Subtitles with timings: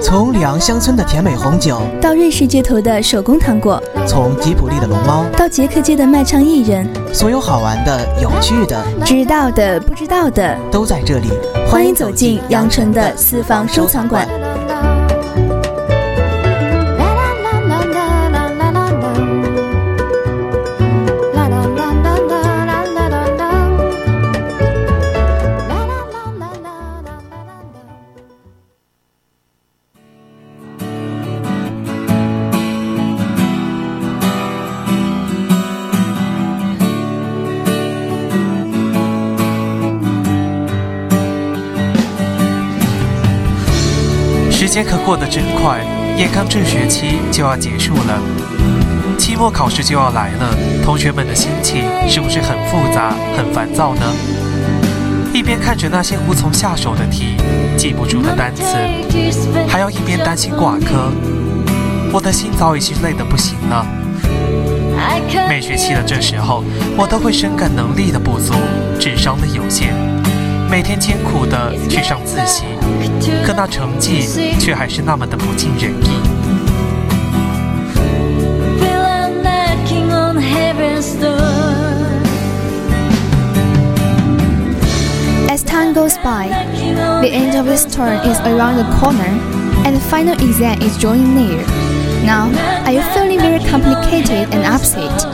[0.00, 11.28] 从里昂乡村的甜美红酒，到瑞士街头的手工糖果，从吉普力的龙猫，到捷克街的卖唱艺人，所有好玩的、有趣的、知道的、不知道的，都在这里。
[11.68, 14.26] 欢迎走进羊城的私房收藏馆。
[44.58, 45.78] 时间可过得真快，
[46.16, 48.20] 眼看这学期就要结束了，
[49.16, 50.52] 期末考试就要来了，
[50.84, 54.02] 同学们的心情是不是很复杂、很烦躁呢？
[55.32, 57.36] 一边看着那些无从下手的题、
[57.76, 58.64] 记不住的单词，
[59.68, 61.12] 还要一边担心挂科，
[62.12, 63.86] 我的心早已经累得不行了。
[65.48, 66.64] 每学期的这时候，
[66.96, 68.54] 我都会深感能力的不足、
[68.98, 69.94] 智商的有限，
[70.68, 72.64] 每天艰苦的去上自习。
[73.45, 74.21] 可那成绩
[74.59, 76.43] 却还是那么的不尽人意。
[85.49, 86.47] As time goes by,
[87.21, 89.29] the end of this term is around the corner,
[89.85, 91.63] and the final exam is drawing near.
[92.25, 92.49] Now,
[92.85, 95.25] are you feeling very complicated and upset?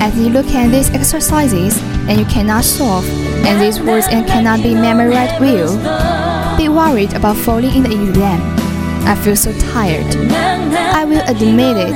[0.00, 1.76] As you look at these exercises
[2.08, 3.04] and you cannot solve,
[3.44, 5.74] and these words and cannot be memorized well,
[6.56, 8.40] be worried about falling in the exam.
[9.06, 10.06] I feel so tired.
[10.92, 11.94] I will admit it.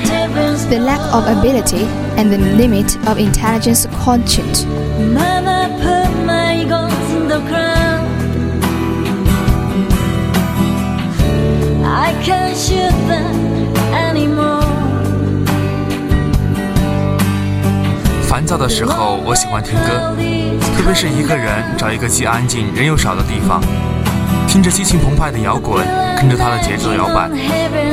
[0.71, 4.67] The lack of ability and the limit of intelligence quotient.
[5.13, 8.09] Mama put my goals in the ground.
[11.85, 14.63] I can't shoot them anymore.
[18.29, 20.15] 烦躁的时候，我喜欢听歌，
[20.77, 23.61] 特别是一个人找一个既安静人又少的地方。
[24.48, 25.86] 听着激情澎湃的摇滚，
[26.18, 27.30] 跟着它的节奏摇摆，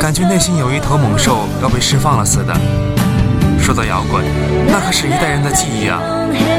[0.00, 2.54] 感觉内心有一头猛兽要被释放了似的。
[3.60, 4.22] 说到摇滚，
[4.68, 6.00] 那可是一代人的记忆啊！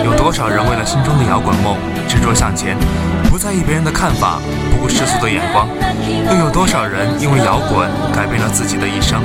[0.03, 1.77] 有多少人为了心中的摇滚梦
[2.07, 2.75] 执着向前，
[3.29, 4.39] 不在意别人的看法，
[4.71, 5.67] 不顾世俗的眼光？
[6.31, 9.21] 又有多少人因为摇滚改变了自己的一生？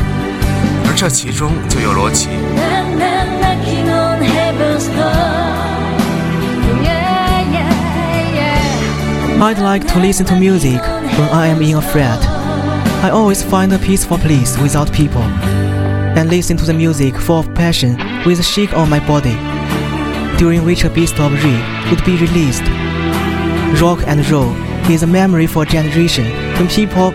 [0.87, 2.28] 而这其中就有罗琦。
[9.43, 12.23] I'd like to listen to music when I am in a fret.
[13.03, 17.55] I always find a peaceful place without people, and listen to the music full of
[17.55, 17.97] passion
[18.27, 19.34] with a shake on my body,
[20.37, 21.56] during which a beast of Re
[21.89, 22.65] would be released.
[23.81, 24.55] Rock and roll
[24.91, 26.27] is a memory for a generation
[26.59, 27.12] when people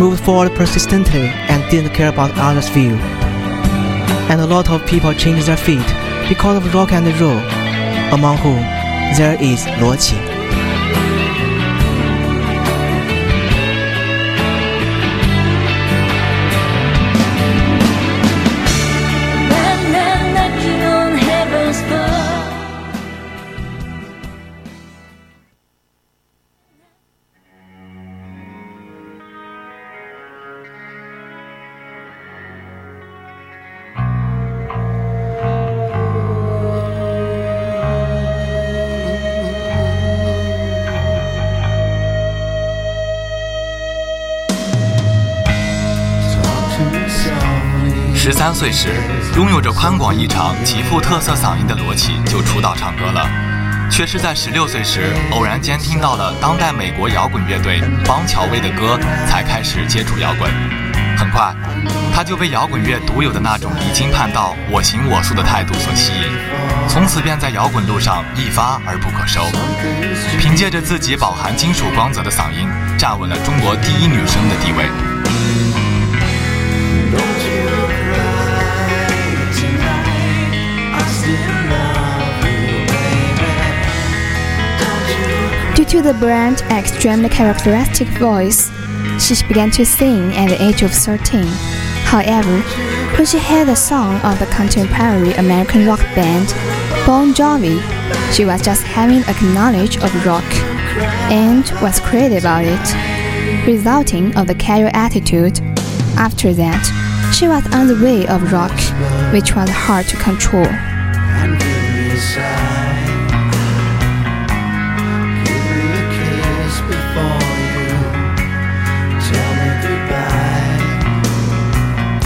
[0.00, 2.96] moved forward persistently and didn't care about others' view.
[4.28, 5.86] And a lot of people changed their feet
[6.28, 7.38] because of rock and roll,
[8.12, 8.58] among whom
[9.16, 10.27] there is Luo Qi.
[48.30, 48.90] 十三岁时，
[49.36, 53.26] 拥有着宽广异常、极富特色嗓音的罗琦就出道唱歌了，
[53.90, 60.52] 却是在十六岁时偶然间听到了当代美国摇滚乐队邦乔威的歌，才开始接触摇滚。
[61.16, 61.54] 很快，
[62.14, 66.28] 他就被摇滚乐独有的那种离经叛道、我行我素的态度所吸引，
[66.86, 69.40] 从此便在摇滚路上一发而不可收。
[70.38, 74.84] 凭借着自己饱含金属光泽的嗓音，站稳了中国第一女声的地位。
[85.74, 88.70] Due to the brand extremely characteristic voice,
[89.18, 91.44] she began to sing at the age of 13.
[92.04, 92.60] However,
[93.16, 96.48] when she heard the song of the contemporary American rock band
[97.06, 97.80] Bon Jovi,
[98.32, 100.44] she was just having a knowledge of rock
[101.30, 105.60] and was crazy about it, resulting of the casual attitude.
[106.16, 106.84] After that,
[107.34, 108.72] she was on the way of rock,
[109.32, 110.66] which was hard to control.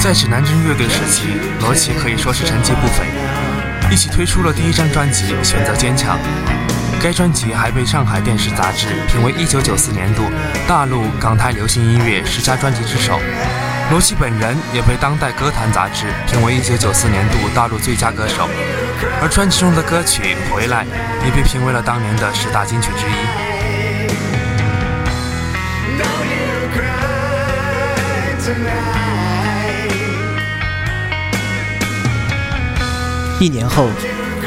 [0.03, 1.29] 在指南针乐队时期，
[1.61, 3.07] 罗琦可以说是成绩不菲，
[3.89, 6.19] 一起推出了第一张专辑《选择坚强》。
[7.01, 10.25] 该专辑还被上海电视杂志评为1994年度
[10.67, 13.21] 大陆港台流行音乐十佳专辑之首。
[13.93, 18.49] 罗琦本人也被当代歌坛杂志评为1994年度大陆最佳歌手，
[19.23, 20.85] 而专辑中的歌曲《回来》
[21.25, 23.32] 也被评为了当年的十大金曲之一。
[33.43, 33.89] 一年后。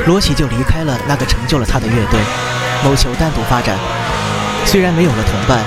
[0.08, 2.20] 罗琦就离开了那个成就了他的乐队，
[2.84, 3.76] 谋求单独发展。
[4.66, 5.64] 虽然没有了同伴，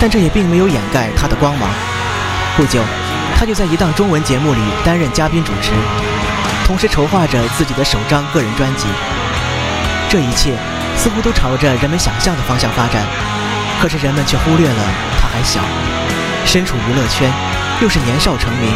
[0.00, 1.68] 但这也并没有掩盖他的光芒。
[2.56, 2.82] 不久，
[3.36, 5.70] 他就在一档中文节目里担任嘉宾主持，
[6.66, 8.88] 同时筹划着自己的首张个人专辑。
[10.08, 10.54] 这一切
[10.96, 13.04] 似乎都朝着人们想象的方向发展，
[13.80, 14.82] 可是人们却忽略了
[15.20, 15.60] 他还小，
[16.46, 17.30] 身处娱乐圈，
[17.80, 18.72] 又是年少成名，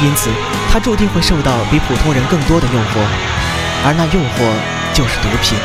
[0.00, 0.30] 因此
[0.72, 3.34] 他注定会受到比普通人更多的诱惑。
[3.86, 4.48] 而那诱惑
[4.94, 5.58] 就是毒品。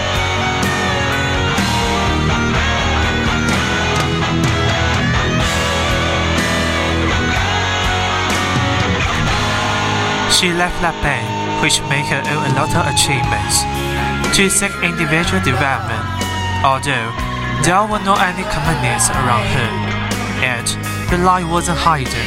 [10.29, 11.27] She left that band,
[11.61, 13.63] which made her own a lot of achievements,
[14.35, 16.03] to seek individual development.
[16.63, 17.11] Although
[17.63, 19.71] there were not any companies around her,
[20.39, 20.67] yet
[21.09, 22.23] the light wasn't hidden.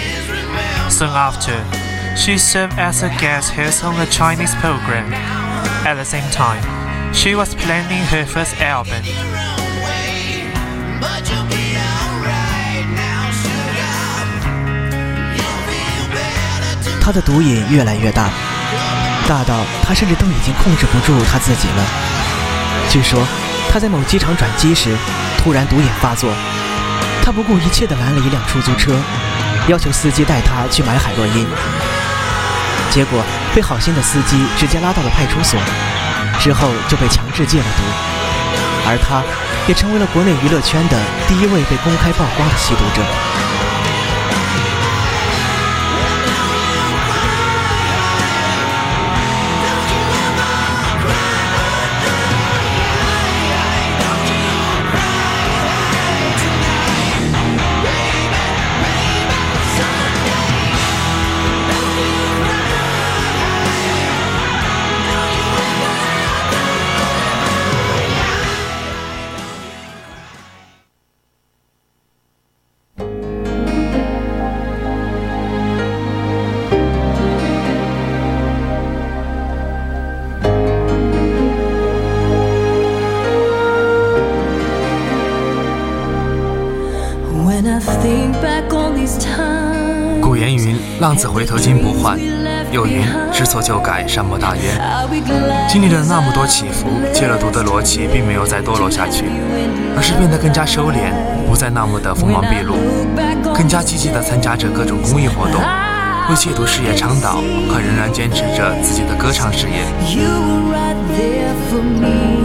[0.91, 1.56] Soon after,
[2.18, 5.14] she served as a guest host on a Chinese program
[5.86, 6.62] at the same time,
[7.14, 9.04] she was planning her first album.
[17.00, 18.30] 他的毒瘾越来越大，
[19.28, 21.86] 大到她甚至都已经控制不住她自己了。
[22.90, 23.25] 据说
[23.72, 24.94] 她在某机场转机时，
[25.38, 26.34] 突然毒瘾发作，
[27.24, 29.00] 她不顾一切地拦了一辆出租车，
[29.69, 31.48] 要求司机带她去买海洛因。
[32.89, 33.24] 结果
[33.54, 35.60] 被好心的司机直接拉到了派出所，
[36.39, 37.84] 之后就被强制戒了毒，
[38.88, 39.22] 而他
[39.68, 40.98] 也成为了国内娱乐圈的
[41.28, 43.47] 第一位被公开曝光的吸毒者。
[91.00, 92.18] 浪子回头金不换。”
[92.70, 93.02] 又云
[93.32, 94.78] ：“知错就改，善莫大焉。”
[95.70, 99.24] 经历了那么多起伏，戒了毒的罗琦并没有再堕落下去，
[99.96, 101.14] 而是变得更加收敛，
[101.48, 102.76] 不再那么的锋芒毕露，
[103.54, 105.62] 更加积极地参加着各种公益活动，
[106.30, 107.36] 为戒毒事业倡导，
[107.72, 109.86] 可仍然坚持着自己的歌唱事业。
[110.14, 112.37] you are right there for me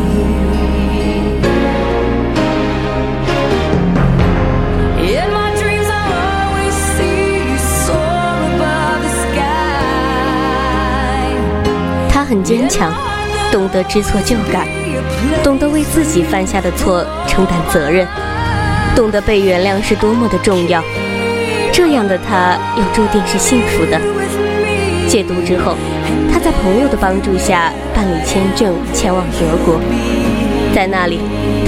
[12.22, 12.94] 他很坚强，
[13.50, 14.69] 懂得知错就改，
[15.43, 18.06] 懂得为自己犯下的错承担责任，
[18.94, 20.81] 懂得被原谅是多么的重要。
[21.72, 24.00] 这样的他，又注定是幸福的。
[25.08, 25.74] 戒毒之后，
[26.32, 29.81] 他在朋友的帮助下办理签证，前往德国。
[30.72, 31.19] 在那里，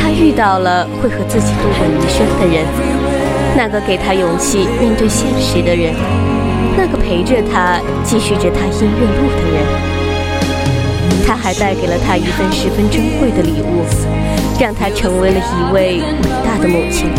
[0.01, 2.65] 他遇到了会和自己度过余生的人，
[3.57, 5.93] 那个给他勇气面对现实的人，
[6.77, 9.94] 那个陪着他继续着他音乐路的人。
[11.27, 13.85] 他还带给了他一份十分珍贵的礼物，
[14.59, 16.03] 让他成为了一位伟
[16.45, 17.11] 大的母亲。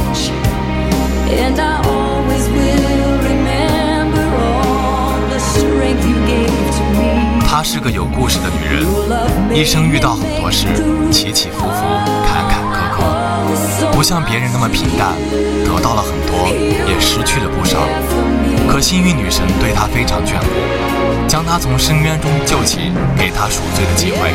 [7.47, 8.85] 她是个有故事的女人，
[9.57, 10.67] 一生遇到很多事，
[11.09, 11.69] 起起伏伏，
[12.27, 15.13] 坎坎坷坷，不像别人那么平淡，
[15.63, 17.79] 得到了很多，也失去了不少。
[18.67, 21.14] 可幸运女神对她非常眷顾。
[21.27, 24.31] 将他从深渊中救起，给他赎罪的机会，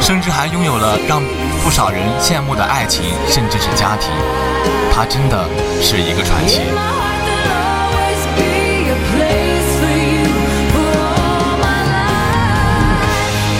[0.00, 1.22] 甚至还拥有了让
[1.64, 4.10] 不少人羡慕的爱情，甚至是家庭。
[4.92, 5.44] 他真的
[5.80, 6.60] 是一个传奇。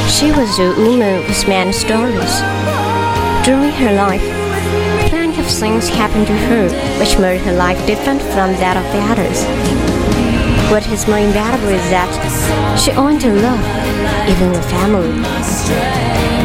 [0.09, 2.43] She was a woman with many stories.
[3.43, 4.21] During her life,
[5.09, 9.01] plenty of things happened to her which made her life different from that of the
[9.11, 9.47] others.
[10.71, 13.61] What is more invaluable is that she owned a love,
[14.31, 16.40] even the family.